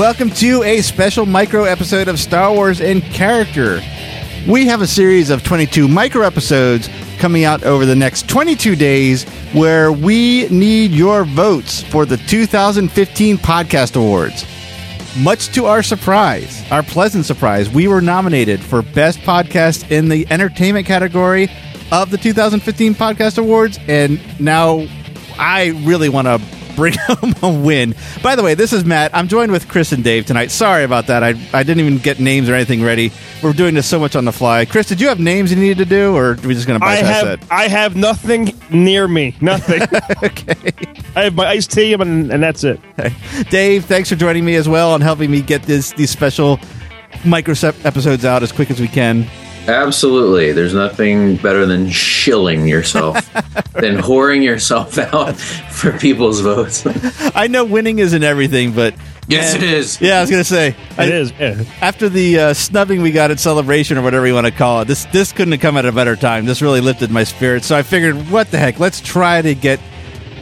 Welcome 0.00 0.30
to 0.30 0.62
a 0.62 0.80
special 0.80 1.26
micro 1.26 1.64
episode 1.64 2.08
of 2.08 2.18
Star 2.18 2.54
Wars 2.54 2.80
in 2.80 3.02
Character. 3.02 3.82
We 4.48 4.64
have 4.64 4.80
a 4.80 4.86
series 4.86 5.28
of 5.28 5.44
22 5.44 5.88
micro 5.88 6.22
episodes 6.22 6.88
coming 7.18 7.44
out 7.44 7.64
over 7.64 7.84
the 7.84 7.94
next 7.94 8.26
22 8.26 8.76
days 8.76 9.24
where 9.52 9.92
we 9.92 10.48
need 10.48 10.92
your 10.92 11.26
votes 11.26 11.82
for 11.82 12.06
the 12.06 12.16
2015 12.16 13.36
Podcast 13.36 13.94
Awards. 13.94 14.46
Much 15.18 15.48
to 15.48 15.66
our 15.66 15.82
surprise, 15.82 16.64
our 16.72 16.82
pleasant 16.82 17.26
surprise, 17.26 17.68
we 17.68 17.86
were 17.86 18.00
nominated 18.00 18.58
for 18.58 18.80
Best 18.80 19.18
Podcast 19.18 19.90
in 19.90 20.08
the 20.08 20.26
Entertainment 20.30 20.86
category 20.86 21.50
of 21.92 22.10
the 22.10 22.16
2015 22.16 22.94
Podcast 22.94 23.36
Awards, 23.36 23.78
and 23.86 24.18
now 24.40 24.86
I 25.38 25.78
really 25.84 26.08
want 26.08 26.26
to 26.26 26.59
bring 26.80 26.94
home 27.08 27.34
a 27.42 27.50
win. 27.50 27.94
By 28.22 28.36
the 28.36 28.42
way, 28.42 28.54
this 28.54 28.72
is 28.72 28.86
Matt. 28.86 29.14
I'm 29.14 29.28
joined 29.28 29.52
with 29.52 29.68
Chris 29.68 29.92
and 29.92 30.02
Dave 30.02 30.24
tonight. 30.24 30.50
Sorry 30.50 30.82
about 30.82 31.08
that. 31.08 31.22
I, 31.22 31.34
I 31.52 31.62
didn't 31.62 31.80
even 31.80 31.98
get 31.98 32.20
names 32.20 32.48
or 32.48 32.54
anything 32.54 32.82
ready. 32.82 33.12
We're 33.42 33.52
doing 33.52 33.74
this 33.74 33.86
so 33.86 33.98
much 33.98 34.16
on 34.16 34.24
the 34.24 34.32
fly. 34.32 34.64
Chris, 34.64 34.88
did 34.88 34.98
you 34.98 35.08
have 35.08 35.20
names 35.20 35.52
you 35.52 35.58
needed 35.58 35.76
to 35.76 35.84
do, 35.84 36.16
or 36.16 36.30
are 36.30 36.34
we 36.36 36.54
just 36.54 36.66
going 36.66 36.80
to 36.80 36.86
I 36.86 37.02
bypass 37.02 37.22
have 37.22 37.52
I 37.52 37.68
have 37.68 37.96
nothing 37.96 38.58
near 38.70 39.06
me. 39.06 39.36
Nothing. 39.42 39.82
okay. 40.24 40.72
I 41.14 41.24
have 41.24 41.34
my 41.34 41.48
iced 41.48 41.70
tea 41.70 41.92
and, 41.92 42.32
and 42.32 42.42
that's 42.42 42.64
it. 42.64 42.80
Dave, 43.50 43.84
thanks 43.84 44.08
for 44.08 44.16
joining 44.16 44.46
me 44.46 44.54
as 44.54 44.66
well 44.66 44.94
and 44.94 45.02
helping 45.02 45.30
me 45.30 45.42
get 45.42 45.62
this 45.64 45.92
these 45.92 46.10
special 46.10 46.58
micro 47.26 47.52
episodes 47.84 48.24
out 48.24 48.42
as 48.42 48.52
quick 48.52 48.70
as 48.70 48.80
we 48.80 48.88
can. 48.88 49.26
Absolutely. 49.68 50.52
There's 50.52 50.74
nothing 50.74 51.36
better 51.36 51.66
than 51.66 51.88
shilling 51.90 52.66
yourself, 52.66 53.32
than 53.74 53.98
whoring 53.98 54.42
yourself 54.42 54.98
out 54.98 55.36
for 55.36 55.92
people's 55.98 56.40
votes. 56.40 56.84
I 57.34 57.46
know 57.46 57.64
winning 57.64 57.98
isn't 57.98 58.22
everything, 58.22 58.72
but 58.72 58.94
Yes, 59.28 59.54
man- 59.54 59.62
it 59.62 59.70
is. 59.70 60.00
Yeah, 60.00 60.18
I 60.18 60.20
was 60.22 60.30
going 60.30 60.42
to 60.42 60.48
say 60.48 60.74
I- 60.98 61.04
It 61.04 61.10
is. 61.14 61.32
Yeah. 61.38 61.62
after 61.80 62.08
the 62.08 62.38
uh, 62.38 62.54
snubbing 62.54 63.00
we 63.02 63.12
got 63.12 63.30
at 63.30 63.38
celebration 63.38 63.96
or 63.96 64.02
whatever 64.02 64.26
you 64.26 64.34
want 64.34 64.46
to 64.46 64.52
call 64.52 64.80
it 64.80 64.86
this 64.88 65.04
this 65.06 65.30
couldn't 65.30 65.52
have 65.52 65.60
come 65.60 65.76
at 65.76 65.84
a 65.86 65.92
better 65.92 66.16
time 66.16 66.46
this 66.46 66.60
really 66.62 66.80
lifted 66.80 67.10
my 67.12 67.22
spirits 67.22 67.66
so 67.66 67.76
i 67.76 67.82
figured 67.82 68.16
what 68.30 68.50
the 68.50 68.58
heck 68.58 68.80
let's 68.80 69.00
try 69.00 69.40
to 69.40 69.54
get 69.54 69.78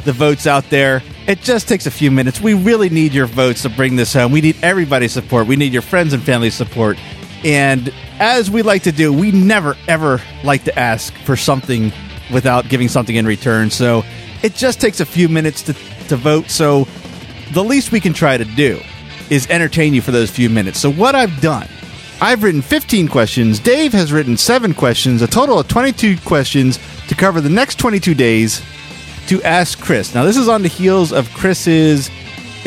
the 0.05 0.13
votes 0.13 0.47
out 0.47 0.65
there 0.71 1.03
it 1.27 1.41
just 1.43 1.69
takes 1.69 1.85
a 1.85 1.91
few 1.91 2.11
minutes 2.11 2.41
we 2.41 2.55
really 2.55 2.89
need 2.89 3.13
your 3.13 3.27
votes 3.27 3.61
to 3.63 3.69
bring 3.69 3.95
this 3.97 4.15
home 4.15 4.33
we 4.33 4.41
need 4.41 4.57
everybody's 4.63 5.13
support 5.13 5.47
we 5.47 5.57
need 5.57 5.73
your 5.73 5.83
friends 5.83 6.15
and 6.15 6.23
family 6.23 6.49
support 6.49 6.97
and 7.45 7.93
as 8.19 8.51
we 8.51 8.63
like 8.63 8.83
to 8.83 8.93
do 8.93 9.13
we 9.13 9.31
never 9.31 9.77
ever 9.87 10.21
like 10.45 10.65
to 10.65 10.79
ask 10.79 11.15
for 11.19 11.37
something 11.37 11.93
without 12.33 12.69
giving 12.69 12.89
something 12.89 13.17
in 13.17 13.27
return 13.27 13.71
so 13.71 14.03
it 14.43 14.55
just 14.55 14.81
takes 14.81 15.01
a 15.01 15.07
few 15.07 15.29
minutes 15.29 15.63
to, 15.63 15.73
to 16.09 16.17
vote 16.17 16.51
so 16.51 16.87
the 17.53 17.65
least 17.65 17.93
we 17.93 18.01
can 18.01 18.13
try 18.13 18.37
to 18.37 18.45
do 18.45 18.81
is 19.31 19.47
entertain 19.51 19.95
you 19.95 20.03
for 20.03 20.11
those 20.11 20.31
few 20.31 20.51
minutes. 20.51 20.81
So, 20.81 20.91
what 20.91 21.15
I've 21.15 21.41
done, 21.41 21.69
I've 22.21 22.43
written 22.43 22.63
15 22.63 23.09
questions. 23.09 23.59
Dave 23.59 23.93
has 23.93 24.13
written 24.13 24.37
seven 24.37 24.75
questions, 24.75 25.23
a 25.23 25.27
total 25.27 25.59
of 25.59 25.69
22 25.69 26.19
questions 26.19 26.79
to 27.09 27.15
cover 27.15 27.41
the 27.41 27.49
next 27.49 27.79
22 27.79 28.15
days 28.15 28.63
to 29.29 29.43
ask 29.43 29.79
Chris. 29.81 30.15
Now, 30.15 30.25
this 30.25 30.37
is 30.37 30.49
on 30.49 30.63
the 30.63 30.69
heels 30.69 31.13
of 31.13 31.33
Chris's 31.35 32.11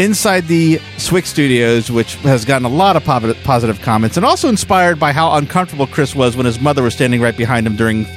Inside 0.01 0.47
the 0.47 0.77
SWIC 0.97 1.27
Studios, 1.27 1.91
which 1.91 2.15
has 2.15 2.43
gotten 2.43 2.65
a 2.65 2.69
lot 2.69 2.95
of 2.95 3.03
positive 3.03 3.79
comments, 3.83 4.17
and 4.17 4.25
also 4.25 4.49
inspired 4.49 4.99
by 4.99 5.11
how 5.11 5.33
uncomfortable 5.33 5.85
Chris 5.85 6.15
was 6.15 6.35
when 6.35 6.47
his 6.47 6.59
mother 6.59 6.81
was 6.81 6.95
standing 6.95 7.21
right 7.21 7.37
behind 7.37 7.67
him 7.67 7.75
during 7.75 8.07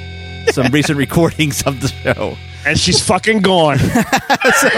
some 0.47 0.65
recent 0.71 0.97
recordings 1.05 1.61
of 1.61 1.81
the 1.81 1.89
show. 1.89 2.35
And 2.65 2.79
she's 2.79 3.05
fucking 3.05 3.41
gone. 3.41 3.77
so, 4.57 4.69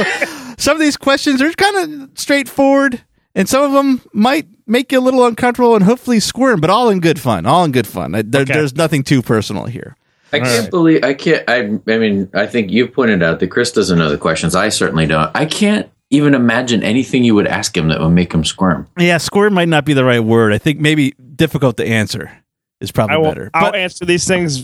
some 0.58 0.76
of 0.76 0.82
these 0.82 0.98
questions 0.98 1.42
are 1.42 1.50
kind 1.54 1.78
of 2.04 2.20
straightforward, 2.20 3.02
and 3.34 3.48
some 3.48 3.64
of 3.64 3.72
them 3.72 4.02
might 4.12 4.48
make 4.66 4.92
you 4.92 5.00
a 5.00 5.02
little 5.02 5.26
uncomfortable 5.26 5.76
and 5.76 5.86
hopefully 5.86 6.20
squirm, 6.20 6.60
but 6.60 6.70
all 6.70 6.90
in 6.90 7.00
good 7.00 7.22
fun. 7.22 7.46
All 7.46 7.64
in 7.64 7.72
good 7.72 7.88
fun. 7.88 8.12
There, 8.12 8.42
Okay. 8.42 8.52
There's 8.52 8.76
nothing 8.76 9.04
too 9.04 9.22
personal 9.22 9.64
here. 9.64 9.96
I 10.34 10.42
can't 10.42 10.70
believe 10.70 11.06
I 11.06 11.14
can't. 11.14 11.50
I, 11.50 11.60
I 11.88 11.98
mean, 12.00 12.30
I 12.34 12.48
think 12.48 12.70
you 12.70 12.86
pointed 12.86 13.24
out 13.24 13.40
that 13.40 13.48
Chris 13.48 13.72
doesn't 13.72 13.98
know 13.98 14.10
the 14.10 14.18
questions. 14.18 14.56
I 14.56 14.68
certainly 14.68 15.06
don't. 15.06 15.32
I 15.34 15.46
can't 15.46 15.90
even 16.10 16.34
imagine 16.34 16.84
anything 16.84 17.24
you 17.24 17.36
would 17.36 17.48
ask 17.48 17.76
him 17.76 17.90
that 17.90 18.00
would 18.00 18.10
make 18.10 18.34
him 18.34 18.44
squirm. 18.46 18.88
Yeah, 18.98 19.18
squirm 19.18 19.54
might 19.54 19.68
not 19.68 19.86
be 19.86 19.94
the 19.94 20.06
right 20.06 20.20
word. 20.24 20.54
I 20.54 20.58
think 20.58 20.80
maybe 20.80 21.12
difficult 21.36 21.78
to 21.78 21.86
answer 21.88 22.32
is 22.80 22.92
probably 22.92 23.16
I 23.16 23.18
will, 23.18 23.26
better. 23.30 23.52
I'll 23.54 23.72
But, 23.72 23.80
answer 23.80 24.06
these 24.06 24.26
things 24.28 24.64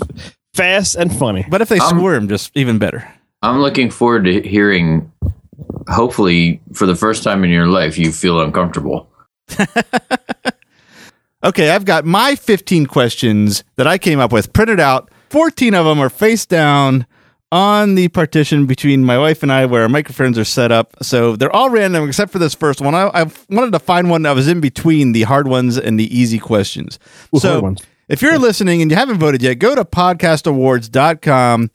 fast 0.53 0.95
and 0.95 1.13
funny. 1.13 1.45
but 1.49 1.61
if 1.61 1.69
they 1.69 1.79
Um, 1.79 1.97
squirm, 1.97 2.27
just 2.27 2.51
even 2.55 2.77
better. 2.79 3.07
I'm 3.41 3.59
looking 3.59 3.89
forward 3.89 4.23
to 4.25 4.41
hearing. 4.41 5.11
Hopefully, 5.89 6.61
for 6.73 6.85
the 6.85 6.95
first 6.95 7.23
time 7.23 7.43
in 7.43 7.49
your 7.49 7.67
life, 7.67 7.97
you 7.97 8.11
feel 8.13 8.39
uncomfortable. 8.41 9.09
Okay, 11.45 11.71
I've 11.71 11.83
got 11.83 12.05
my 12.05 12.35
15 12.35 12.85
questions 12.85 13.65
that 13.75 13.85
I 13.85 13.97
came 13.97 14.17
up 14.17 14.31
with 14.31 14.53
printed 14.53 14.79
out. 14.79 15.11
14 15.29 15.73
of 15.73 15.85
them 15.85 15.99
are 15.99 16.09
face 16.09 16.45
down 16.45 17.05
on 17.53 17.93
the 17.93 18.07
partition 18.07 18.65
between 18.65 19.05
my 19.05 19.15
wife 19.15 19.43
and 19.43 19.51
I 19.51 19.67
where 19.67 19.83
our 19.83 19.89
microphones 19.89 20.39
are 20.39 20.43
set 20.43 20.71
up. 20.71 20.95
So 21.03 21.35
they're 21.35 21.55
all 21.55 21.69
random 21.69 22.07
except 22.07 22.31
for 22.31 22.39
this 22.39 22.55
first 22.55 22.81
one. 22.81 22.95
I, 22.95 23.09
I 23.13 23.25
wanted 23.47 23.73
to 23.73 23.79
find 23.79 24.09
one 24.09 24.23
that 24.23 24.33
was 24.33 24.47
in 24.47 24.59
between 24.59 25.11
the 25.11 25.21
hard 25.21 25.47
ones 25.47 25.77
and 25.77 25.99
the 25.99 26.17
easy 26.17 26.39
questions. 26.39 26.97
Ooh, 27.35 27.39
so 27.39 27.75
if 28.09 28.23
you're 28.23 28.39
listening 28.39 28.81
and 28.81 28.89
you 28.89 28.97
haven't 28.97 29.19
voted 29.19 29.43
yet, 29.43 29.59
go 29.59 29.75
to 29.75 29.85
podcastawards.com 29.85 31.69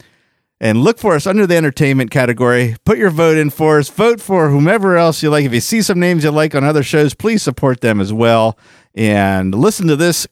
and 0.61 0.83
look 0.83 0.99
for 0.99 1.15
us 1.15 1.28
under 1.28 1.47
the 1.47 1.56
entertainment 1.56 2.10
category. 2.10 2.75
Put 2.84 2.99
your 2.99 3.10
vote 3.10 3.37
in 3.37 3.49
for 3.49 3.78
us. 3.78 3.89
Vote 3.89 4.21
for 4.21 4.50
whomever 4.50 4.97
else 4.97 5.22
you 5.22 5.31
like. 5.31 5.45
If 5.45 5.55
you 5.55 5.60
see 5.60 5.81
some 5.81 6.00
names 6.00 6.25
you 6.25 6.33
like 6.33 6.56
on 6.56 6.65
other 6.65 6.83
shows, 6.83 7.15
please 7.15 7.41
support 7.41 7.83
them 7.83 8.00
as 8.00 8.12
well. 8.12 8.59
And 8.97 9.55
listen 9.55 9.87
to 9.87 9.95
this 9.95 10.27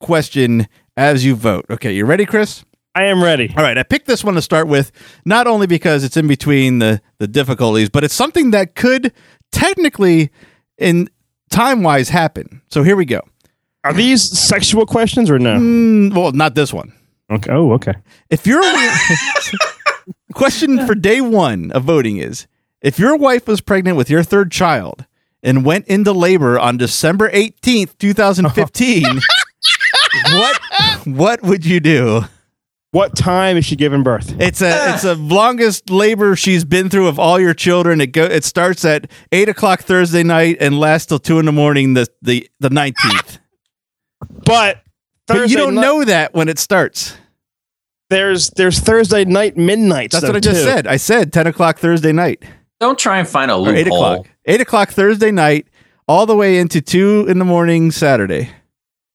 question 0.00 0.66
as 0.96 1.24
you 1.24 1.36
vote. 1.36 1.66
Okay, 1.70 1.92
you 1.92 2.04
ready, 2.04 2.26
Chris? 2.26 2.64
I 2.98 3.04
am 3.04 3.22
ready. 3.22 3.54
All 3.56 3.62
right, 3.62 3.78
I 3.78 3.84
picked 3.84 4.08
this 4.08 4.24
one 4.24 4.34
to 4.34 4.42
start 4.42 4.66
with, 4.66 4.90
not 5.24 5.46
only 5.46 5.68
because 5.68 6.02
it's 6.02 6.16
in 6.16 6.26
between 6.26 6.80
the, 6.80 7.00
the 7.18 7.28
difficulties, 7.28 7.88
but 7.88 8.02
it's 8.02 8.12
something 8.12 8.50
that 8.50 8.74
could 8.74 9.12
technically, 9.52 10.32
in 10.78 11.08
time 11.48 11.84
wise, 11.84 12.08
happen. 12.08 12.60
So 12.70 12.82
here 12.82 12.96
we 12.96 13.04
go. 13.04 13.20
Are 13.84 13.92
these 13.92 14.24
sexual 14.36 14.84
questions 14.84 15.30
or 15.30 15.38
no? 15.38 15.60
Mm, 15.60 16.12
well, 16.12 16.32
not 16.32 16.56
this 16.56 16.72
one. 16.72 16.92
Okay. 17.30 17.52
Oh, 17.52 17.70
okay. 17.74 17.94
If 18.30 18.48
your 18.48 18.64
question 20.34 20.84
for 20.84 20.96
day 20.96 21.20
one 21.20 21.70
of 21.70 21.84
voting 21.84 22.16
is 22.16 22.48
if 22.82 22.98
your 22.98 23.16
wife 23.16 23.46
was 23.46 23.60
pregnant 23.60 23.96
with 23.96 24.10
your 24.10 24.24
third 24.24 24.50
child 24.50 25.06
and 25.40 25.64
went 25.64 25.86
into 25.86 26.10
labor 26.10 26.58
on 26.58 26.78
December 26.78 27.30
18th, 27.30 27.96
2015, 27.98 29.04
what 30.32 30.60
what 31.04 31.42
would 31.44 31.64
you 31.64 31.78
do? 31.78 32.24
What 32.90 33.14
time 33.14 33.58
is 33.58 33.66
she 33.66 33.76
giving 33.76 34.02
birth? 34.02 34.34
It's 34.40 34.62
a 34.62 34.70
ah. 34.70 34.94
it's 34.94 35.02
the 35.02 35.14
longest 35.14 35.90
labor 35.90 36.34
she's 36.36 36.64
been 36.64 36.88
through 36.88 37.08
of 37.08 37.18
all 37.18 37.38
your 37.38 37.52
children. 37.52 38.00
It 38.00 38.08
go 38.12 38.24
it 38.24 38.44
starts 38.44 38.84
at 38.84 39.10
eight 39.30 39.48
o'clock 39.48 39.80
Thursday 39.80 40.22
night 40.22 40.56
and 40.60 40.78
lasts 40.80 41.06
till 41.08 41.18
two 41.18 41.38
in 41.38 41.44
the 41.44 41.52
morning 41.52 41.94
the 41.94 42.06
the 42.22 42.48
the 42.60 42.70
nineteenth. 42.70 43.38
But 44.44 44.82
But 45.26 45.50
you 45.50 45.56
don't 45.58 45.74
night- 45.74 45.82
know 45.82 46.04
that 46.04 46.32
when 46.34 46.48
it 46.48 46.58
starts. 46.58 47.16
There's 48.08 48.48
there's 48.50 48.78
Thursday 48.80 49.26
night 49.26 49.58
midnight. 49.58 50.12
That's 50.12 50.24
what 50.24 50.36
I 50.36 50.40
just 50.40 50.62
said. 50.64 50.86
I 50.86 50.96
said 50.96 51.30
ten 51.30 51.46
o'clock 51.46 51.78
Thursday 51.78 52.12
night. 52.12 52.42
Don't 52.80 52.98
try 52.98 53.18
and 53.18 53.28
find 53.28 53.50
a 53.50 53.56
loophole. 53.56 53.76
eight 53.76 53.86
o'clock. 53.86 54.26
Eight 54.46 54.60
o'clock 54.62 54.90
Thursday 54.92 55.30
night, 55.30 55.66
all 56.06 56.24
the 56.24 56.34
way 56.34 56.56
into 56.58 56.80
two 56.80 57.26
in 57.28 57.38
the 57.38 57.44
morning 57.44 57.90
Saturday. 57.90 58.48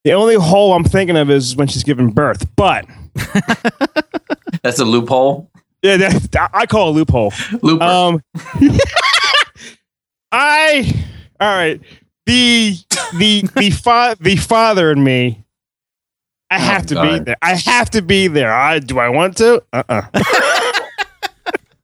The 0.04 0.12
only 0.12 0.36
hole 0.36 0.74
I'm 0.74 0.84
thinking 0.84 1.16
of 1.16 1.30
is 1.30 1.56
when 1.56 1.68
she's 1.68 1.84
giving 1.84 2.10
birth. 2.10 2.46
But 2.56 2.86
That's 4.64 4.80
a 4.80 4.86
loophole. 4.86 5.50
yeah, 5.82 5.98
that, 5.98 6.50
I 6.54 6.66
call 6.66 6.88
it 6.88 6.92
a 6.92 6.94
loophole. 6.94 7.34
Looper. 7.62 7.84
Um, 7.84 8.22
I 10.32 10.94
all 11.40 11.56
right. 11.56 11.80
The 12.26 12.76
the 13.18 13.42
the 13.56 13.70
fa- 13.70 14.18
the 14.20 14.36
father 14.36 14.92
in 14.92 15.04
me. 15.04 15.46
I 16.50 16.60
have 16.60 16.86
to 16.88 17.02
be 17.02 17.20
there. 17.20 17.36
I 17.42 17.56
have 17.56 17.90
to 17.92 18.02
be 18.02 18.28
there. 18.28 18.54
I 18.54 18.80
do. 18.80 19.00
I 19.00 19.10
want 19.10 19.38
to. 19.38 19.64
Uh. 19.74 19.84
uh 19.90 20.02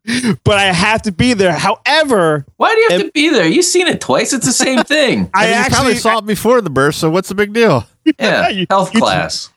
but 0.43 0.57
I 0.57 0.65
have 0.65 1.01
to 1.03 1.11
be 1.11 1.33
there. 1.33 1.51
However, 1.53 2.45
Why 2.57 2.73
do 2.73 2.79
you 2.81 2.87
have 2.91 3.01
to 3.07 3.11
be 3.11 3.29
there? 3.29 3.45
You've 3.47 3.65
seen 3.65 3.87
it 3.87 4.01
twice. 4.01 4.33
It's 4.33 4.45
the 4.45 4.51
same 4.53 4.83
thing. 4.83 5.29
I 5.33 5.45
I 5.45 5.51
mean, 5.51 5.57
you 5.63 5.69
probably 5.69 5.91
actually 5.91 5.95
saw 5.95 6.17
it 6.19 6.25
before 6.25 6.61
the 6.61 6.69
birth, 6.69 6.95
so 6.95 7.09
what's 7.09 7.29
the 7.29 7.35
big 7.35 7.53
deal? 7.53 7.85
Yeah, 8.19 8.49
You- 8.49 8.65
health 8.69 8.93
you- 8.93 9.01
class. 9.01 9.49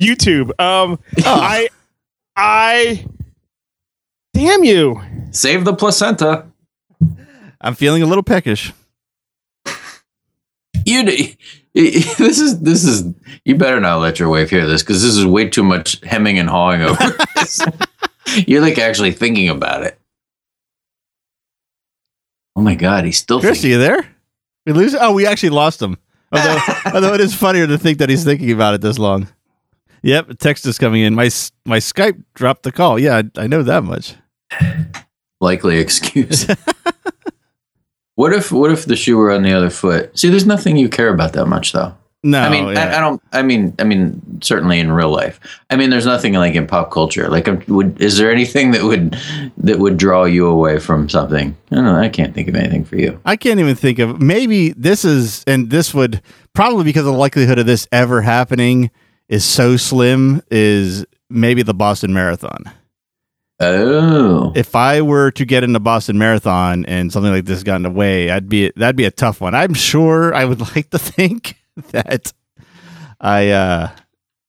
YouTube. 0.00 0.52
Um, 0.60 0.98
I 1.24 1.68
I 2.36 3.04
damn 4.32 4.62
you. 4.62 5.00
Save 5.32 5.64
the 5.64 5.74
placenta. 5.74 6.46
I'm 7.60 7.74
feeling 7.74 8.02
a 8.02 8.06
little 8.06 8.22
peckish. 8.22 8.72
You. 10.84 11.02
This 11.74 12.38
is 12.40 12.60
this 12.60 12.84
is. 12.84 13.12
You 13.44 13.56
better 13.56 13.80
not 13.80 13.96
let 13.96 14.18
your 14.20 14.28
wife 14.28 14.50
hear 14.50 14.66
this 14.66 14.82
because 14.82 15.02
this 15.02 15.16
is 15.16 15.26
way 15.26 15.48
too 15.48 15.64
much 15.64 16.00
hemming 16.04 16.38
and 16.38 16.48
hawing 16.48 16.82
over 16.82 17.16
this. 17.34 17.60
You're 18.46 18.62
like 18.62 18.78
actually 18.78 19.12
thinking 19.12 19.48
about 19.48 19.82
it. 19.82 19.98
Oh 22.54 22.62
my 22.62 22.74
god, 22.74 23.04
he's 23.04 23.18
still 23.18 23.40
Chris, 23.40 23.64
are 23.64 23.68
you 23.68 23.78
there? 23.78 24.06
We 24.64 24.72
lose. 24.72 24.94
Oh, 24.98 25.12
we 25.12 25.26
actually 25.26 25.50
lost 25.50 25.80
him. 25.80 25.98
Although, 26.32 26.58
although 26.94 27.14
it 27.14 27.20
is 27.20 27.34
funnier 27.34 27.66
to 27.66 27.78
think 27.78 27.98
that 27.98 28.08
he's 28.08 28.24
thinking 28.24 28.50
about 28.50 28.74
it 28.74 28.80
this 28.80 28.98
long. 28.98 29.28
Yep, 30.02 30.30
a 30.30 30.34
text 30.34 30.66
is 30.66 30.78
coming 30.78 31.02
in. 31.02 31.14
My 31.14 31.30
my 31.64 31.78
Skype 31.78 32.22
dropped 32.34 32.62
the 32.62 32.72
call. 32.72 32.98
Yeah, 32.98 33.22
I, 33.36 33.42
I 33.42 33.46
know 33.46 33.62
that 33.62 33.84
much. 33.84 34.14
Likely 35.40 35.78
excuse. 35.78 36.46
what 38.14 38.32
if 38.32 38.50
what 38.50 38.70
if 38.70 38.86
the 38.86 38.96
shoe 38.96 39.16
were 39.16 39.30
on 39.30 39.42
the 39.42 39.52
other 39.52 39.70
foot? 39.70 40.18
See, 40.18 40.28
there's 40.28 40.46
nothing 40.46 40.76
you 40.76 40.88
care 40.88 41.12
about 41.12 41.32
that 41.34 41.46
much, 41.46 41.72
though. 41.72 41.94
No, 42.26 42.40
I 42.40 42.48
mean, 42.50 42.68
yeah. 42.74 42.86
I, 42.88 42.96
I 42.96 43.00
don't. 43.00 43.22
I 43.32 43.42
mean, 43.42 43.72
I 43.78 43.84
mean, 43.84 44.20
certainly 44.42 44.80
in 44.80 44.90
real 44.90 45.10
life. 45.10 45.38
I 45.70 45.76
mean, 45.76 45.90
there's 45.90 46.06
nothing 46.06 46.32
like 46.32 46.56
in 46.56 46.66
pop 46.66 46.90
culture. 46.90 47.28
Like, 47.28 47.46
um, 47.46 47.62
would 47.68 48.00
is 48.00 48.18
there 48.18 48.32
anything 48.32 48.72
that 48.72 48.82
would 48.82 49.16
that 49.58 49.78
would 49.78 49.96
draw 49.96 50.24
you 50.24 50.48
away 50.48 50.80
from 50.80 51.08
something? 51.08 51.56
I 51.70 51.74
don't 51.76 51.84
know. 51.84 51.96
I 51.96 52.08
can't 52.08 52.34
think 52.34 52.48
of 52.48 52.56
anything 52.56 52.84
for 52.84 52.96
you. 52.96 53.20
I 53.24 53.36
can't 53.36 53.60
even 53.60 53.76
think 53.76 54.00
of 54.00 54.20
maybe 54.20 54.70
this 54.70 55.04
is 55.04 55.44
and 55.46 55.70
this 55.70 55.94
would 55.94 56.20
probably 56.52 56.82
because 56.82 57.04
the 57.04 57.12
likelihood 57.12 57.60
of 57.60 57.66
this 57.66 57.86
ever 57.92 58.22
happening 58.22 58.90
is 59.28 59.44
so 59.44 59.76
slim 59.76 60.42
is 60.50 61.06
maybe 61.30 61.62
the 61.62 61.74
Boston 61.74 62.12
Marathon. 62.12 62.64
Oh, 63.58 64.52
If 64.54 64.76
I 64.76 65.00
were 65.00 65.30
to 65.30 65.44
get 65.46 65.64
in 65.64 65.72
the 65.72 65.80
Boston 65.80 66.18
Marathon 66.18 66.84
and 66.86 67.10
something 67.10 67.32
like 67.32 67.46
this 67.46 67.62
got 67.62 67.76
in 67.76 67.82
the 67.82 67.90
way, 67.90 68.30
I'd 68.30 68.48
be 68.48 68.70
that'd 68.76 68.96
be 68.96 69.04
a 69.04 69.10
tough 69.10 69.40
one. 69.40 69.54
I'm 69.54 69.72
sure 69.74 70.34
I 70.34 70.44
would 70.44 70.60
like 70.76 70.90
to 70.90 70.98
think 70.98 71.56
that 71.92 72.32
I 73.20 73.50
uh 73.50 73.90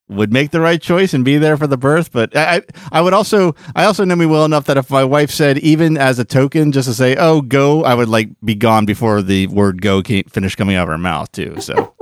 would 0.10 0.32
make 0.32 0.52
the 0.52 0.62
right 0.62 0.82
choice 0.82 1.14
and 1.14 1.26
be 1.26 1.38
there 1.38 1.58
for 1.58 1.68
the 1.68 1.76
birth, 1.78 2.12
but 2.14 2.36
I 2.36 2.62
I 2.92 3.02
would 3.02 3.14
also 3.14 3.56
I 3.76 3.84
also 3.86 4.06
know 4.06 4.16
me 4.16 4.26
well 4.26 4.46
enough 4.46 4.66
that 4.66 4.78
if 4.78 4.90
my 4.90 5.04
wife 5.04 5.32
said 5.32 5.58
even 5.60 5.98
as 5.98 6.18
a 6.20 6.24
token 6.26 6.72
just 6.72 6.88
to 6.88 6.94
say 6.94 7.16
oh 7.18 7.42
go, 7.42 7.84
I 7.84 7.94
would 7.94 8.08
like 8.10 8.30
be 8.44 8.56
gone 8.56 8.86
before 8.86 9.22
the 9.22 9.48
word 9.48 9.82
go 9.82 10.02
came, 10.02 10.24
finished 10.26 10.58
coming 10.58 10.76
out 10.78 10.84
of 10.84 10.90
her 10.90 10.98
mouth 10.98 11.32
too. 11.34 11.60
So 11.60 11.94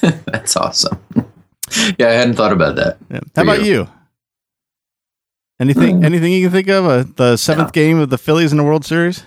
that's 0.00 0.56
awesome. 0.56 0.98
yeah, 1.98 2.08
I 2.08 2.12
hadn't 2.12 2.34
thought 2.34 2.52
about 2.52 2.76
that. 2.76 2.98
yeah. 3.10 3.20
how 3.34 3.42
about 3.42 3.62
you. 3.64 3.72
you? 3.72 3.88
Anything 5.58 6.04
anything 6.04 6.32
you 6.32 6.42
can 6.48 6.52
think 6.52 6.68
of? 6.68 6.84
Uh, 6.84 7.04
the 7.16 7.36
seventh 7.38 7.68
No. 7.68 7.72
game 7.72 7.98
of 7.98 8.10
the 8.10 8.18
Phillies 8.18 8.52
in 8.52 8.58
the 8.58 8.64
World 8.64 8.84
Series? 8.84 9.22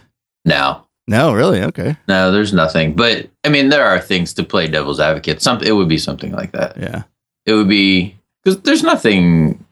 No, 0.46 0.86
No, 1.10 1.34
really? 1.34 1.62
Okay, 1.64 1.98
no, 2.08 2.32
there's 2.32 2.54
nothing. 2.54 2.94
But 2.96 3.30
I 3.44 3.50
mean, 3.50 3.70
there 3.70 3.84
are 3.86 4.00
things 4.00 4.34
to 4.36 4.44
play 4.44 4.68
devil's 4.68 5.00
advocate. 5.00 5.42
Some 5.42 5.62
it 5.64 5.72
would 5.72 5.90
be 5.90 5.98
something 5.98 6.32
like 6.32 6.52
that. 6.52 6.78
yeah. 6.78 7.04
It 7.46 7.54
would 7.54 7.68
be 7.68 8.16
because 8.44 8.62
there's 8.62 8.84
nothing. 8.84 9.66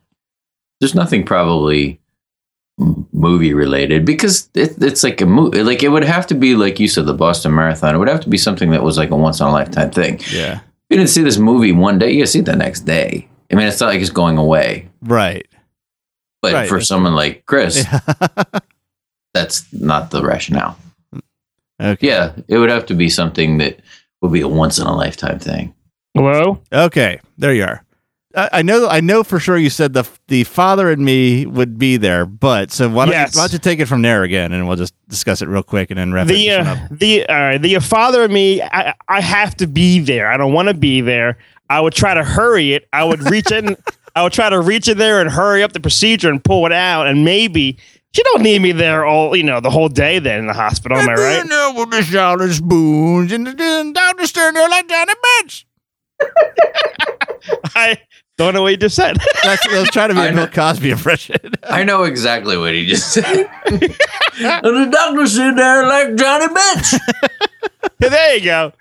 There's 0.80 0.95
nothing 0.95 1.24
probably 1.25 2.00
movie 3.12 3.54
related 3.54 4.06
because 4.06 4.50
it, 4.54 4.81
it's 4.81 5.04
like 5.04 5.22
a 5.22 5.25
movie. 5.25 5.63
Like 5.63 5.84
it 5.84 5.89
would 5.89 6.04
have 6.04 6.25
to 6.28 6.36
be 6.36 6.56
like 6.56 6.80
you 6.80 6.88
said, 6.88 7.06
the 7.06 7.13
Boston 7.13 7.54
Marathon. 7.56 7.94
It 7.95 7.98
would 8.00 8.07
have 8.10 8.22
to 8.22 8.30
be 8.30 8.38
something 8.38 8.72
that 8.72 8.84
was 8.84 8.98
like 8.98 9.12
a 9.12 9.16
once 9.16 9.39
in 9.39 9.45
a 9.48 9.51
lifetime 9.51 9.92
thing. 9.92 10.19
Yeah. 10.31 10.60
You 10.89 10.98
didn't 10.98 11.10
see 11.10 11.22
this 11.24 11.38
movie 11.38 11.72
one 11.72 12.00
day, 12.00 12.12
you 12.12 12.25
see 12.25 12.39
it 12.39 12.45
the 12.45 12.56
next 12.56 12.81
day. 12.81 13.28
I 13.51 13.56
mean, 13.56 13.68
it's 13.68 13.80
not 13.80 13.88
like 13.88 14.01
it's 14.01 14.10
going 14.10 14.38
away. 14.38 14.89
Right. 15.01 15.45
But 16.42 16.54
Right. 16.54 16.69
for 16.69 16.80
someone 16.81 17.13
like 17.16 17.45
Chris, 17.45 17.84
that's 19.34 19.72
not 19.74 20.12
the 20.12 20.24
rationale. 20.24 20.78
Okay. 21.81 22.07
Yeah, 22.07 22.33
it 22.47 22.57
would 22.57 22.69
have 22.69 22.85
to 22.88 22.94
be 22.95 23.09
something 23.09 23.57
that 23.59 23.79
would 24.21 24.31
be 24.33 24.41
a 24.41 24.47
once 24.47 24.79
in 24.79 24.88
a 24.88 24.95
lifetime 24.95 25.39
thing. 25.39 25.74
Hello? 26.15 26.59
Okay. 26.74 27.19
There 27.38 27.53
you 27.53 27.63
are. 27.63 27.83
I, 28.35 28.50
I 28.53 28.62
know. 28.62 28.88
I 28.88 29.00
know 29.01 29.24
for 29.24 29.39
sure. 29.39 29.57
You 29.57 29.69
said 29.69 29.94
the 29.94 30.03
the 30.27 30.44
father 30.44 30.89
and 30.91 31.03
me 31.06 31.45
would 31.45 31.77
be 31.77 31.97
there, 31.97 32.25
but 32.25 32.71
so 32.71 32.89
why 32.89 33.06
don't, 33.06 33.13
Yes. 33.13 33.35
you, 33.35 33.39
why 33.39 33.44
don't 33.47 33.53
you 33.53 33.59
take 33.59 33.79
it 33.79 33.85
from 33.85 34.01
there 34.01 34.24
again, 34.24 34.51
and 34.53 34.68
we'll 34.68 34.77
just 34.77 34.94
discuss 35.07 35.41
it 35.41 35.47
real 35.47 35.63
quick, 35.63 35.89
and 35.91 35.97
then 35.97 36.12
wrap 36.12 36.27
The 36.27 36.47
it 36.50 36.59
uh, 36.68 36.71
up. 36.71 36.77
the 36.91 37.25
uh, 37.27 37.57
the 37.57 37.79
father 37.79 38.24
and 38.24 38.33
me, 38.33 38.62
I, 38.62 38.94
I 39.07 39.21
have 39.21 39.56
to 39.57 39.68
be 39.68 40.00
there. 40.00 40.29
I 40.29 40.38
don't 40.38 40.53
want 40.53 40.68
to 40.68 40.74
be 40.74 41.01
there. 41.01 41.38
I 41.69 41.79
would 41.81 41.94
try 41.94 42.13
to 42.13 42.24
hurry 42.24 42.74
it. 42.74 42.88
I 42.94 43.03
would 43.03 43.21
reach 43.29 43.51
in. 43.51 43.75
I 44.15 44.24
would 44.24 44.33
try 44.33 44.50
to 44.50 44.59
reach 44.59 44.88
in 44.88 44.97
there 44.97 45.21
and 45.21 45.29
hurry 45.29 45.62
up 45.62 45.74
the 45.74 45.79
procedure 45.79 46.29
and 46.31 46.44
pull 46.44 46.65
it 46.65 46.71
out. 46.71 47.06
And 47.06 47.24
maybe 47.24 47.77
you 48.17 48.23
don't 48.25 48.41
need 48.41 48.61
me 48.61 48.71
there 48.71 49.05
all 49.05 49.35
you 49.35 49.43
know 49.43 49.59
the 49.59 49.69
whole 49.69 49.89
day. 49.89 50.19
Then 50.19 50.39
in 50.39 50.47
the 50.47 50.53
hospital, 50.53 50.97
am 50.97 51.09
I 51.09 51.13
right? 51.13 51.45
know 51.45 51.73
with 51.75 51.91
the 51.91 52.01
shouting 52.03 52.51
spoons 52.51 53.31
and 53.31 53.47
the 53.47 53.91
doctor 53.93 54.27
standing 54.27 54.59
there 54.59 54.69
like 54.69 54.87
Johnny 54.87 55.13
Bench. 55.39 55.67
I 57.75 57.97
don't 58.37 58.53
know 58.53 58.61
what 58.63 58.69
you 58.71 58.77
just 58.77 58.95
said. 58.95 59.17
That's, 59.43 59.67
I 59.67 59.79
was 59.79 59.89
trying 59.89 60.09
to 60.09 60.15
be 60.15 60.21
I 60.21 60.27
a 60.27 60.31
know. 60.31 60.45
Bill 60.45 60.53
Cosby 60.53 60.91
impression. 60.91 61.37
I 61.63 61.83
know 61.83 62.03
exactly 62.03 62.57
what 62.57 62.73
he 62.73 62.85
just 62.85 63.11
said. 63.13 63.25
and 63.65 63.81
the 63.81 64.89
doctor 64.91 65.25
sitting 65.27 65.55
there 65.55 65.85
like 65.87 66.15
Johnny 66.15 66.53
Bench. 66.53 66.93
there 67.99 68.35
you 68.37 68.43
go. 68.43 68.73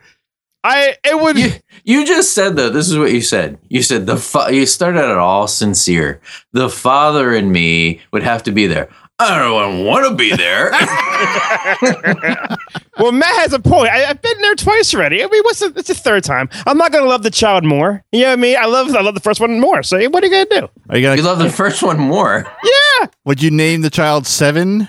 I 0.64 0.96
it 1.04 1.20
would. 1.20 1.38
You, 1.38 1.52
you 1.84 2.04
just 2.04 2.32
said 2.32 2.56
though. 2.56 2.70
This 2.70 2.90
is 2.90 2.98
what 2.98 3.12
you 3.12 3.20
said. 3.20 3.58
You 3.68 3.82
said 3.82 4.06
the 4.06 4.16
fa- 4.16 4.48
you 4.50 4.66
started 4.66 4.98
out 4.98 5.16
all 5.16 5.46
sincere. 5.46 6.20
The 6.52 6.68
father 6.68 7.32
and 7.32 7.52
me 7.52 8.00
would 8.12 8.24
have 8.24 8.42
to 8.44 8.52
be 8.52 8.66
there. 8.66 8.88
I 9.18 9.38
don't 9.38 9.84
want 9.86 10.06
to 10.08 10.14
be 10.14 10.36
there. 10.36 10.70
well, 12.98 13.12
Matt 13.12 13.34
has 13.36 13.54
a 13.54 13.58
point. 13.58 13.88
I, 13.90 14.04
I've 14.04 14.20
been 14.20 14.38
there 14.42 14.54
twice 14.54 14.94
already. 14.94 15.24
I 15.24 15.26
mean, 15.28 15.42
what's 15.42 15.60
the, 15.60 15.72
it's 15.74 15.88
the 15.88 15.94
third 15.94 16.22
time? 16.22 16.50
I'm 16.66 16.76
not 16.76 16.92
gonna 16.92 17.06
love 17.06 17.22
the 17.22 17.30
child 17.30 17.64
more. 17.64 18.04
You 18.12 18.22
know 18.22 18.26
what 18.28 18.32
I 18.34 18.36
mean? 18.36 18.56
I 18.58 18.66
love 18.66 18.94
I 18.94 19.00
love 19.00 19.14
the 19.14 19.20
first 19.20 19.40
one 19.40 19.58
more. 19.58 19.82
So 19.82 19.96
what 20.10 20.22
are 20.22 20.26
you 20.26 20.32
gonna 20.46 20.60
do? 20.60 20.68
Are 20.90 20.98
you 20.98 21.08
you 21.10 21.16
gonna? 21.16 21.22
love 21.28 21.38
the 21.38 21.48
first 21.50 21.82
one 21.82 21.98
more. 21.98 22.46
Yeah. 22.62 23.06
Would 23.24 23.42
you 23.42 23.50
name 23.50 23.80
the 23.80 23.90
child 23.90 24.26
Seven? 24.26 24.88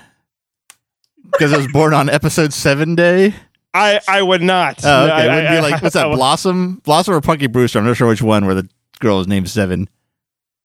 Because 1.32 1.52
it 1.52 1.56
was 1.58 1.68
born 1.68 1.94
on 1.94 2.10
episode 2.10 2.52
seven 2.52 2.94
day. 2.94 3.34
I, 3.74 4.00
I 4.08 4.22
would 4.22 4.42
not. 4.42 4.80
Oh, 4.84 5.04
okay. 5.04 5.08
No, 5.08 5.14
I- 5.14 5.22
it 5.22 5.28
would 5.36 5.46
I- 5.46 5.56
be 5.56 5.60
like 5.62 5.82
what's 5.82 5.94
that? 5.94 6.06
I- 6.06 6.14
Blossom, 6.14 6.82
Blossom, 6.84 7.14
or 7.14 7.20
Punky 7.22 7.46
Brewster? 7.46 7.78
I'm 7.78 7.86
not 7.86 7.96
sure 7.96 8.08
which 8.08 8.22
one. 8.22 8.44
Where 8.44 8.54
the 8.54 8.68
girl 9.00 9.20
is 9.20 9.26
named 9.26 9.48
Seven. 9.48 9.88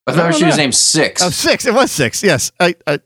I 0.06 0.12
thought 0.12 0.31
don't 0.31 0.36
she 0.36 0.44
was 0.45 0.57
named 0.57 0.75
Six. 0.75 1.21
Oh, 1.21 1.30
six. 1.30 1.66
It 1.66 1.74
was 1.74 1.92
six. 1.92 2.24
Yes. 2.24 2.51
I. 2.59 2.75
I 2.86 3.00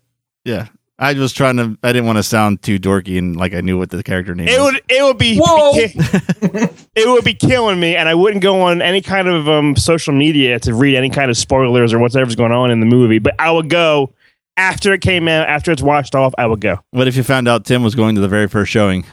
yeah. 0.47 0.67
I 0.99 1.13
was 1.13 1.31
trying 1.31 1.57
to. 1.57 1.77
I 1.83 1.93
didn't 1.93 2.07
want 2.07 2.17
to 2.17 2.23
sound 2.23 2.63
too 2.63 2.79
dorky 2.79 3.19
and 3.19 3.35
like 3.35 3.53
I 3.53 3.61
knew 3.61 3.77
what 3.77 3.91
the 3.91 4.01
character 4.01 4.33
name. 4.33 4.47
It 4.47 4.59
was. 4.59 4.73
would 4.73 4.81
it 4.89 5.03
would 5.03 5.17
be 5.19 5.37
Whoa. 5.39 5.73
it 6.95 7.07
would 7.07 7.23
be 7.23 7.35
killing 7.35 7.79
me, 7.79 7.95
and 7.95 8.09
I 8.09 8.15
wouldn't 8.15 8.41
go 8.41 8.61
on 8.61 8.81
any 8.81 9.01
kind 9.01 9.27
of 9.27 9.47
um, 9.47 9.75
social 9.75 10.13
media 10.13 10.59
to 10.61 10.73
read 10.73 10.95
any 10.95 11.11
kind 11.11 11.29
of 11.29 11.37
spoilers 11.37 11.93
or 11.93 11.99
whatever's 11.99 12.35
going 12.35 12.51
on 12.51 12.71
in 12.71 12.79
the 12.79 12.87
movie. 12.87 13.19
But 13.19 13.35
I 13.37 13.51
would 13.51 13.69
go 13.69 14.11
after 14.57 14.91
it 14.91 15.01
came 15.01 15.27
out, 15.27 15.47
after 15.47 15.71
it's 15.71 15.83
washed 15.83 16.15
off. 16.15 16.33
I 16.39 16.47
would 16.47 16.61
go. 16.61 16.79
What 16.89 17.07
if 17.07 17.15
you 17.15 17.21
found 17.21 17.47
out 17.47 17.63
Tim 17.63 17.83
was 17.83 17.93
going 17.93 18.15
to 18.15 18.21
the 18.21 18.27
very 18.27 18.47
first 18.47 18.71
showing? 18.71 19.05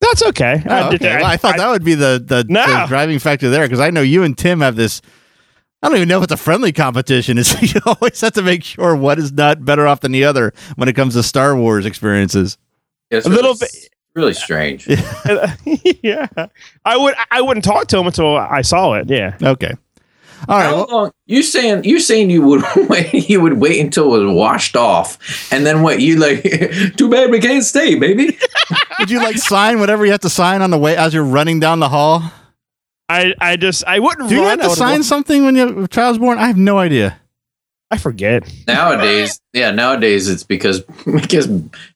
That's 0.00 0.22
okay. 0.24 0.62
Oh, 0.66 0.90
did- 0.92 1.02
okay. 1.02 1.16
Well, 1.16 1.26
I 1.26 1.36
thought 1.36 1.58
that 1.58 1.68
would 1.68 1.84
be 1.84 1.94
the 1.94 2.22
the, 2.24 2.44
No. 2.48 2.64
the 2.66 2.86
driving 2.86 3.18
factor 3.18 3.50
there 3.50 3.66
because 3.66 3.80
I 3.80 3.90
know 3.90 4.00
you 4.02 4.22
and 4.22 4.36
Tim 4.36 4.60
have 4.60 4.76
this. 4.76 5.02
I 5.82 5.88
don't 5.88 5.96
even 5.96 6.08
know 6.08 6.18
if 6.18 6.24
it's 6.24 6.32
a 6.32 6.36
friendly 6.36 6.72
competition. 6.72 7.38
Is 7.38 7.74
you 7.74 7.80
always 7.86 8.20
have 8.20 8.32
to 8.34 8.42
make 8.42 8.62
sure 8.64 8.94
one 8.94 9.18
is 9.18 9.32
not 9.32 9.64
better 9.64 9.86
off 9.86 10.00
than 10.00 10.12
the 10.12 10.24
other 10.24 10.52
when 10.76 10.88
it 10.88 10.94
comes 10.94 11.14
to 11.14 11.22
Star 11.22 11.56
Wars 11.56 11.86
experiences. 11.86 12.56
It's 13.10 13.26
a 13.26 13.28
little 13.30 13.54
really, 13.54 13.68
really 14.14 14.34
strange. 14.34 14.88
Uh, 15.24 15.48
yeah, 16.02 16.26
I 16.84 16.96
would. 16.96 17.14
I 17.30 17.40
wouldn't 17.42 17.64
talk 17.64 17.86
to 17.88 17.98
him 17.98 18.06
until 18.06 18.36
I 18.36 18.62
saw 18.62 18.94
it. 18.94 19.08
Yeah. 19.08 19.36
Okay. 19.42 19.72
All 20.48 20.56
right. 20.58 20.64
How 20.64 20.74
Well, 20.76 20.86
long? 20.90 21.10
You 21.26 21.42
saying 21.44 21.84
you 21.84 22.00
saying 22.00 22.30
you 22.30 22.42
would 22.42 22.62
wait? 22.88 23.12
You 23.28 23.40
would 23.40 23.54
wait 23.60 23.80
until 23.80 24.14
it 24.16 24.24
was 24.24 24.34
washed 24.34 24.74
off, 24.76 25.52
and 25.52 25.64
then 25.64 25.82
what? 25.82 26.00
You 26.00 26.16
like? 26.16 26.42
Too 26.96 27.08
bad 27.10 27.30
we 27.30 27.38
can't 27.40 27.62
stay, 27.64 27.94
baby. 27.94 28.36
would 28.98 29.10
you 29.10 29.18
like 29.18 29.38
sign 29.38 29.78
whatever 29.78 30.04
you 30.04 30.10
have 30.12 30.20
to 30.22 30.30
sign 30.30 30.60
on 30.62 30.70
the 30.70 30.78
way 30.78 30.96
as 30.96 31.14
you're 31.14 31.22
running 31.24 31.60
down 31.60 31.78
the 31.80 31.88
hall? 31.88 32.22
I, 33.08 33.34
I 33.40 33.56
just 33.56 33.84
I 33.86 33.98
wouldn't 33.98 34.28
Do 34.28 34.34
you 34.36 34.42
run. 34.42 34.58
have 34.60 34.70
to 34.70 34.76
sign 34.76 34.98
walk- 34.98 35.04
something 35.04 35.44
when 35.44 35.54
your 35.56 35.86
child's 35.88 36.18
born? 36.18 36.38
I 36.38 36.46
have 36.46 36.56
no 36.56 36.78
idea. 36.78 37.18
I 37.90 37.98
forget. 37.98 38.50
Nowadays, 38.66 39.38
yeah, 39.52 39.70
nowadays 39.70 40.28
it's 40.28 40.44
because 40.44 40.80
because 41.04 41.48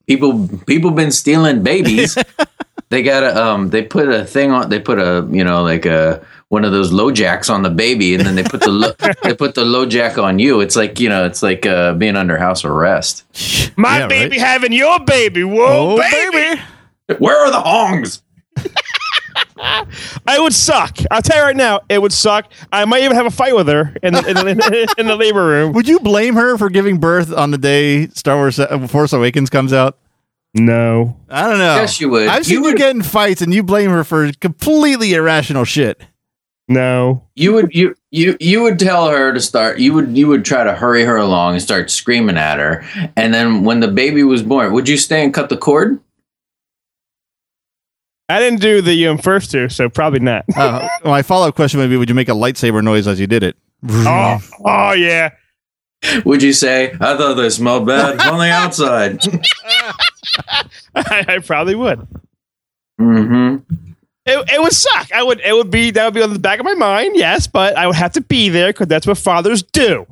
people 0.07 0.49
people 0.67 0.91
been 0.91 1.11
stealing 1.13 1.63
babies. 1.63 2.19
they 2.91 3.03
got 3.03 3.23
a 3.23 3.43
um 3.45 3.71
they 3.71 3.83
put 3.83 4.09
a 4.09 4.25
thing 4.25 4.51
on 4.51 4.69
they 4.69 4.79
put 4.79 4.99
a 4.99 5.27
you 5.31 5.43
know 5.43 5.63
like 5.63 5.87
a 5.87 6.23
one 6.49 6.65
of 6.65 6.71
those 6.71 6.93
LoJacks 6.93 7.53
on 7.53 7.63
the 7.63 7.71
baby 7.71 8.15
and 8.15 8.25
then 8.25 8.35
they 8.37 8.45
put 8.45 8.61
the 8.61 8.71
lo- 8.71 8.93
they 9.23 9.35
put 9.35 9.55
the 9.55 9.65
LoJack 9.65 10.23
on 10.23 10.39
you. 10.39 10.61
It's 10.61 10.77
like 10.77 11.01
you 11.01 11.09
know 11.09 11.25
it's 11.25 11.43
like 11.43 11.65
uh, 11.65 11.95
being 11.95 12.15
under 12.17 12.37
house 12.37 12.63
arrest. 12.65 13.25
My 13.79 13.97
Yeah, 13.97 14.01
right. 14.03 14.09
baby 14.11 14.39
having 14.39 14.73
your 14.73 15.01
baby. 15.01 15.45
Whoa, 15.45 15.97
Oh, 15.97 15.99
baby. 15.99 16.61
Where 17.19 17.39
are 17.47 17.51
the 17.51 17.57
hongs? 17.59 18.21
I 20.27 20.39
would 20.39 20.53
suck. 20.55 20.99
I'll 21.11 21.23
tell 21.23 21.39
you 21.39 21.43
right 21.45 21.57
now, 21.57 21.81
it 21.89 22.01
would 22.03 22.13
suck. 22.13 22.51
I 22.73 22.85
might 22.85 23.03
even 23.03 23.17
have 23.17 23.27
a 23.27 23.31
fight 23.31 23.55
with 23.55 23.69
her 23.69 23.95
in 24.03 24.13
the, 24.13 24.19
in, 24.29 24.35
the, 24.35 24.95
in 24.99 25.07
the 25.07 25.17
labor 25.17 25.47
room. 25.47 25.73
Would 25.73 25.89
you 25.89 25.99
blame 26.01 26.35
her 26.35 26.59
for 26.59 26.69
giving 26.69 26.99
birth 26.99 27.33
on 27.33 27.51
the 27.51 27.59
day 27.59 28.09
Star 28.09 28.37
Wars 28.37 28.59
uh, 28.59 28.87
Force 28.89 29.13
Awakens 29.13 29.51
comes 29.51 29.73
out? 29.73 29.99
No. 30.55 31.17
I 31.29 31.43
don't 31.49 31.59
know. 31.59 31.77
Yes, 31.77 32.01
you 32.01 32.09
would. 32.11 32.29
I've 32.29 32.45
seen 32.47 32.55
You 32.55 32.61
you, 32.61 32.65
would- 32.71 32.77
get 32.79 32.95
in 32.95 33.03
fights 33.03 33.43
and 33.43 33.53
you 33.53 33.63
blame 33.63 33.91
her 33.91 34.05
for 34.05 34.31
completely 34.41 35.15
irrational 35.15 35.65
shit. 35.65 36.03
No. 36.69 37.23
You 37.37 37.53
would 37.53 37.73
you 37.73 37.95
you 38.11 38.37
you 38.41 38.61
would 38.63 38.79
tell 38.81 39.09
her 39.09 39.33
to 39.33 39.41
start. 39.41 39.79
You 39.79 39.95
would 39.95 40.17
you 40.17 40.27
would 40.27 40.45
try 40.45 40.65
to 40.65 40.73
hurry 40.75 41.05
her 41.05 41.17
along 41.17 41.53
and 41.55 41.63
start 41.63 41.91
screaming 41.91 42.37
at 42.37 42.59
her. 42.59 42.85
And 43.17 43.33
then 43.33 43.63
when 43.63 43.79
the 43.79 43.87
baby 43.89 44.25
was 44.25 44.43
born, 44.43 44.73
would 44.73 44.89
you 44.89 44.97
stay 44.97 45.23
and 45.23 45.33
cut 45.33 45.49
the 45.49 45.57
cord? 45.57 46.01
I 48.29 48.41
didn't 48.41 48.61
do 48.61 48.83
the 48.83 49.07
um, 49.09 49.19
first 49.19 49.51
two, 49.51 49.69
so 49.69 49.89
probably 49.89 50.19
not. 50.21 50.45
Uh, 50.57 50.89
my 51.05 51.23
follow 51.23 51.49
up 51.49 51.55
question 51.55 51.81
would 51.81 51.91
be: 51.91 51.97
Would 51.97 52.09
you 52.09 52.15
make 52.15 52.29
a 52.29 52.33
lightsaber 52.33 52.83
noise 52.83 53.07
as 53.07 53.21
you 53.21 53.27
did 53.27 53.43
it? 53.43 53.57
oh, 53.89 54.41
oh 54.65 54.93
yeah. 54.93 55.31
Would 56.25 56.43
you 56.43 56.53
say, 56.53 56.93
I 56.93 57.17
thought 57.17 57.35
they 57.35 57.51
smelled 57.51 57.87
bad 57.87 58.21
on 58.21 58.39
the 58.39 58.51
outside? 58.51 59.25
I, 60.95 61.25
I 61.29 61.39
probably 61.39 61.75
would. 61.75 62.07
Mm-hmm. 63.01 63.75
It, 64.27 64.51
it 64.53 64.61
would 64.61 64.73
suck. 64.73 65.13
I 65.13 65.23
would. 65.23 65.41
It 65.41 65.53
would 65.53 65.71
be 65.71 65.93
that 65.93 66.05
would 66.05 66.15
be 66.15 66.23
on 66.23 66.33
the 66.33 66.39
back 66.39 66.59
of 66.59 66.65
my 66.65 66.75
mind. 66.75 67.17
Yes, 67.17 67.47
but 67.47 67.77
I 67.77 67.87
would 67.87 67.97
have 67.97 68.13
to 68.13 68.21
be 68.21 68.49
there 68.49 68.71
because 68.71 68.89
that's 68.89 69.07
what 69.07 69.19
fathers 69.19 69.63
do. 69.63 70.07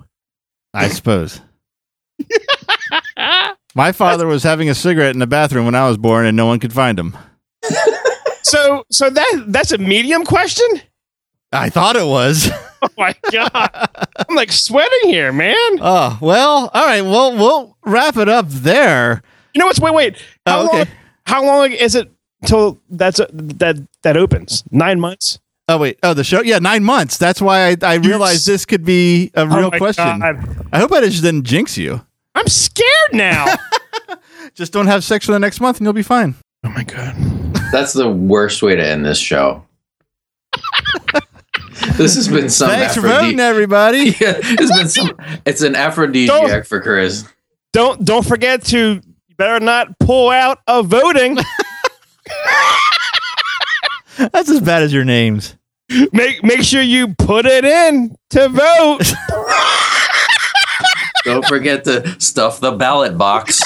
I 0.73 0.89
suppose. 0.89 1.41
My 3.77 3.91
father 3.91 4.27
was 4.27 4.45
having 4.45 4.71
a 4.71 4.75
cigarette 4.75 5.15
in 5.15 5.19
the 5.19 5.27
bathroom 5.27 5.65
when 5.65 5.75
I 5.75 5.89
was 5.89 5.97
born, 5.97 6.27
and 6.27 6.37
no 6.37 6.47
one 6.47 6.61
could 6.61 6.73
find 6.73 6.97
him. 6.99 7.17
So, 8.55 8.85
so 8.91 9.11
that 9.11 9.45
that's 9.49 9.73
a 9.73 9.79
medium 9.79 10.25
question. 10.25 10.67
I 11.53 11.71
thought 11.71 11.97
it 11.97 12.07
was. 12.07 12.51
Oh 12.85 12.89
my 12.99 13.15
god, 13.33 13.89
I'm 14.29 14.37
like 14.37 14.53
sweating 14.53 15.09
here, 15.09 15.33
man. 15.33 15.57
Oh 15.81 16.19
well, 16.21 16.71
all 16.75 16.85
right. 16.85 17.01
Well, 17.01 17.35
we'll 17.35 17.79
wrap 17.83 18.19
it 18.19 18.29
up 18.29 18.47
there. 18.51 19.23
You 19.55 19.61
know 19.61 19.65
what's? 19.69 19.81
Wait, 19.81 19.95
wait. 19.95 20.17
Oh, 20.45 20.51
how 20.53 20.61
Oh, 20.61 20.67
okay. 20.67 20.77
long? 20.77 20.87
How 21.25 21.45
long 21.47 21.73
is 21.73 21.95
it 21.95 22.13
till 22.45 22.79
that's 22.91 23.21
uh, 23.21 23.27
that 23.33 23.77
that 24.03 24.19
opens? 24.19 24.65
Nine 24.71 25.01
months. 25.01 25.39
Oh 25.67 25.79
wait. 25.79 25.99
Oh, 26.03 26.13
the 26.13 26.25
show. 26.25 26.43
Yeah, 26.43 26.59
nine 26.59 26.85
months. 26.85 27.17
That's 27.17 27.41
why 27.41 27.71
I, 27.71 27.77
I 27.81 27.95
realized 27.95 28.47
this 28.47 28.67
could 28.67 28.85
be 28.85 29.31
a 29.35 29.41
oh 29.41 29.47
real 29.47 29.71
Oh 29.73 29.79
question. 29.79 30.21
God. 30.21 30.67
I 30.71 30.79
hope 30.79 30.93
I 30.93 31.01
just 31.01 31.23
didn't 31.23 31.45
jinx 31.45 31.79
you. 31.79 32.05
I'm 32.35 32.49
scared 32.49 33.15
now. 33.15 33.47
Just 34.55 34.75
don't 34.75 34.89
have 34.89 35.03
sex 35.05 35.25
for 35.25 35.33
the 35.33 35.39
next 35.39 35.59
month, 35.59 35.79
and 35.79 35.87
you'll 35.87 35.95
be 35.95 36.03
fine. 36.03 36.35
oh 36.65 36.69
my 36.69 36.85
god. 36.85 37.17
That's 37.75 37.93
the 37.93 38.09
worst 38.09 38.63
way 38.63 38.77
to 38.77 38.87
end 38.87 39.05
this 39.05 39.19
show. 39.19 39.67
this 41.97 42.15
has 42.15 42.29
been 42.29 42.49
some 42.49 42.69
Thanks 42.69 42.95
for 42.95 43.01
voting, 43.01 43.41
everybody. 43.41 44.11
Yeah, 44.21 44.39
it's 44.39 44.79
been 44.79 44.89
some. 44.89 45.17
It's 45.45 45.61
an 45.61 45.75
aphrodisiac 45.75 46.67
for 46.67 46.81
Chris. 46.81 47.25
Don't 47.73 48.05
don't 48.05 48.25
forget 48.25 48.65
to. 48.67 49.01
You 49.27 49.35
better 49.37 49.59
not 49.59 49.99
pull 49.99 50.31
out 50.31 50.61
of 50.69 50.87
voting. 50.87 51.35
That's 54.19 54.51
as 54.51 54.61
bad 54.61 54.85
as 54.85 54.93
your 54.93 55.05
names. 55.05 55.57
make 56.13 56.45
make 56.45 56.63
sure 56.63 56.81
you 56.81 57.13
put 57.15 57.45
it 57.45 57.65
in 57.65 58.15
to 58.31 58.49
vote. 58.51 59.13
Don't 61.25 61.45
forget 61.47 61.83
to 61.87 62.21
stuff 62.21 62.61
the 62.61 62.71
ballot 62.71 63.19
box. 63.19 63.61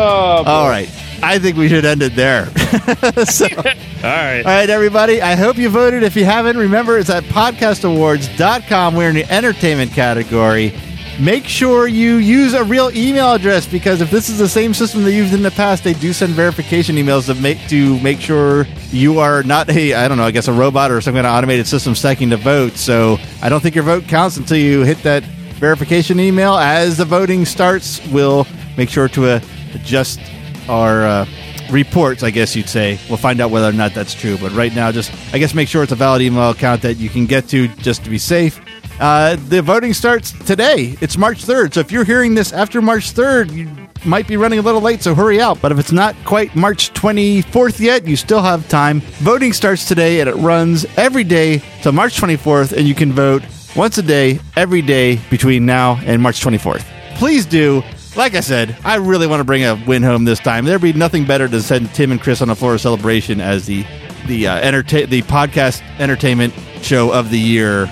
Oh, 0.00 0.42
All 0.46 0.68
right. 0.68 0.88
I 1.22 1.38
think 1.38 1.58
we 1.58 1.68
should 1.68 1.84
end 1.84 2.02
it 2.02 2.14
there. 2.16 2.46
so, 3.26 3.46
all 3.56 3.62
right. 4.02 4.38
all 4.38 4.44
right, 4.44 4.70
everybody. 4.70 5.20
I 5.20 5.34
hope 5.34 5.58
you 5.58 5.68
voted. 5.68 6.02
If 6.02 6.16
you 6.16 6.24
haven't, 6.24 6.56
remember 6.56 6.98
it's 6.98 7.10
at 7.10 7.24
podcastawards.com. 7.24 8.94
We're 8.94 9.10
in 9.10 9.14
the 9.16 9.30
entertainment 9.30 9.92
category. 9.92 10.72
Make 11.20 11.44
sure 11.44 11.86
you 11.86 12.14
use 12.16 12.54
a 12.54 12.64
real 12.64 12.90
email 12.96 13.32
address 13.34 13.66
because 13.66 14.00
if 14.00 14.10
this 14.10 14.30
is 14.30 14.38
the 14.38 14.48
same 14.48 14.72
system 14.72 15.02
they 15.04 15.14
used 15.14 15.34
in 15.34 15.42
the 15.42 15.50
past, 15.50 15.84
they 15.84 15.92
do 15.92 16.14
send 16.14 16.32
verification 16.32 16.96
emails 16.96 17.26
to 17.26 17.34
make 17.34 17.58
to 17.68 18.00
make 18.00 18.20
sure 18.20 18.66
you 18.90 19.18
are 19.18 19.42
not 19.42 19.68
a 19.68 19.92
I 19.92 20.08
don't 20.08 20.16
know, 20.16 20.24
I 20.24 20.30
guess 20.30 20.48
a 20.48 20.52
robot 20.54 20.90
or 20.90 21.02
some 21.02 21.12
kind 21.12 21.26
of 21.26 21.34
automated 21.34 21.66
system 21.66 21.94
stacking 21.94 22.30
the 22.30 22.38
vote. 22.38 22.72
So 22.78 23.18
I 23.42 23.50
don't 23.50 23.60
think 23.60 23.74
your 23.74 23.84
vote 23.84 24.08
counts 24.08 24.38
until 24.38 24.56
you 24.56 24.80
hit 24.84 25.02
that 25.02 25.22
verification 25.24 26.18
email. 26.18 26.54
As 26.54 26.96
the 26.96 27.04
voting 27.04 27.44
starts, 27.44 28.00
we'll 28.06 28.46
make 28.78 28.88
sure 28.88 29.08
to 29.08 29.26
uh, 29.26 29.40
adjust 29.74 30.20
our 30.68 31.04
uh, 31.04 31.26
reports, 31.70 32.22
I 32.22 32.30
guess 32.30 32.54
you'd 32.54 32.68
say. 32.68 32.98
We'll 33.08 33.18
find 33.18 33.40
out 33.40 33.50
whether 33.50 33.68
or 33.68 33.72
not 33.72 33.94
that's 33.94 34.14
true. 34.14 34.36
But 34.38 34.52
right 34.52 34.74
now, 34.74 34.92
just 34.92 35.12
I 35.34 35.38
guess 35.38 35.54
make 35.54 35.68
sure 35.68 35.82
it's 35.82 35.92
a 35.92 35.96
valid 35.96 36.22
email 36.22 36.50
account 36.50 36.82
that 36.82 36.94
you 36.96 37.08
can 37.08 37.26
get 37.26 37.48
to 37.48 37.68
just 37.68 38.04
to 38.04 38.10
be 38.10 38.18
safe. 38.18 38.60
Uh, 39.00 39.36
the 39.48 39.62
voting 39.62 39.94
starts 39.94 40.32
today. 40.44 40.94
It's 41.00 41.16
March 41.16 41.44
3rd. 41.44 41.74
So 41.74 41.80
if 41.80 41.90
you're 41.90 42.04
hearing 42.04 42.34
this 42.34 42.52
after 42.52 42.82
March 42.82 43.14
3rd, 43.14 43.50
you 43.52 43.88
might 44.04 44.28
be 44.28 44.36
running 44.36 44.58
a 44.58 44.62
little 44.62 44.82
late, 44.82 45.02
so 45.02 45.14
hurry 45.14 45.40
out. 45.40 45.60
But 45.62 45.72
if 45.72 45.78
it's 45.78 45.92
not 45.92 46.14
quite 46.26 46.54
March 46.54 46.92
24th 46.92 47.80
yet, 47.80 48.06
you 48.06 48.16
still 48.16 48.42
have 48.42 48.68
time. 48.68 49.00
Voting 49.00 49.54
starts 49.54 49.88
today 49.88 50.20
and 50.20 50.28
it 50.28 50.34
runs 50.34 50.84
every 50.98 51.24
day 51.24 51.62
till 51.80 51.92
March 51.92 52.20
24th, 52.20 52.76
and 52.76 52.86
you 52.86 52.94
can 52.94 53.10
vote 53.12 53.42
once 53.74 53.96
a 53.96 54.02
day, 54.02 54.38
every 54.56 54.82
day 54.82 55.18
between 55.30 55.64
now 55.64 55.96
and 56.04 56.20
March 56.20 56.44
24th. 56.44 56.84
Please 57.16 57.46
do. 57.46 57.82
Like 58.16 58.34
I 58.34 58.40
said, 58.40 58.76
I 58.84 58.96
really 58.96 59.26
want 59.26 59.40
to 59.40 59.44
bring 59.44 59.62
a 59.64 59.80
win 59.86 60.02
home 60.02 60.24
this 60.24 60.40
time. 60.40 60.64
There'd 60.64 60.80
be 60.82 60.92
nothing 60.92 61.24
better 61.24 61.48
to 61.48 61.62
send 61.62 61.94
Tim 61.94 62.10
and 62.10 62.20
Chris 62.20 62.42
on 62.42 62.50
a 62.50 62.54
floor 62.56 62.74
of 62.74 62.80
celebration 62.80 63.40
as 63.40 63.66
the 63.66 63.84
the 64.26 64.48
uh, 64.48 64.56
entertain 64.56 65.08
the 65.08 65.22
podcast 65.22 65.80
entertainment 65.98 66.52
show 66.82 67.12
of 67.12 67.30
the 67.30 67.38
year, 67.38 67.90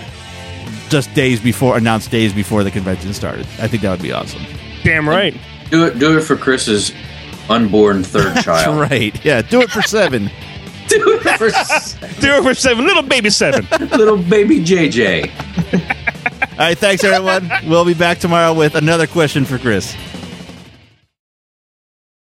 just 0.88 1.12
days 1.14 1.40
before 1.40 1.76
announced 1.76 2.10
days 2.10 2.32
before 2.32 2.64
the 2.64 2.70
convention 2.70 3.14
started. 3.14 3.46
I 3.60 3.68
think 3.68 3.82
that 3.82 3.90
would 3.90 4.02
be 4.02 4.12
awesome. 4.12 4.42
Damn 4.82 5.08
right. 5.08 5.36
Do 5.70 5.84
it. 5.86 5.98
Do 5.98 6.18
it 6.18 6.22
for 6.22 6.36
Chris's 6.36 6.92
unborn 7.48 8.02
third 8.02 8.34
child. 8.42 8.78
That's 8.80 8.90
right. 8.90 9.24
Yeah, 9.24 9.42
do 9.42 9.60
it 9.62 9.70
for 9.70 9.82
seven. 9.82 10.30
Do 10.88 11.20
it 11.22 11.36
for 11.38 11.48
s- 11.48 11.92
Do 12.20 12.32
it 12.32 12.42
for 12.42 12.54
seven, 12.54 12.86
little 12.86 13.02
baby 13.02 13.28
seven. 13.28 13.68
little 13.90 14.16
baby 14.16 14.60
JJ. 14.64 15.30
All 16.58 16.64
right, 16.64 16.76
thanks 16.76 17.04
everyone. 17.04 17.48
We'll 17.68 17.84
be 17.84 17.94
back 17.94 18.18
tomorrow 18.18 18.52
with 18.52 18.74
another 18.74 19.06
question 19.06 19.44
for 19.44 19.58
Chris. 19.58 19.94